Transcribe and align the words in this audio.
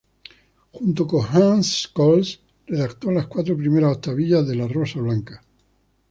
Junto 0.71 1.05
con 1.05 1.23
Hans 1.27 1.67
Scholl, 1.83 2.25
redactó 2.65 3.11
las 3.11 3.27
cuatro 3.27 3.55
primeras 3.55 3.97
octavillas 3.97 4.47
de 4.47 4.55
la 4.55 4.67
Rosa 4.67 4.99
Blanca. 4.99 5.43